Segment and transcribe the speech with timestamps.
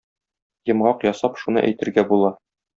[0.71, 2.37] Йомгак ясап шуны әйтергә була.